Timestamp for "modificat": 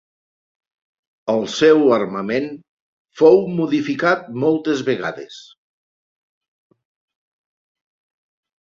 3.59-4.27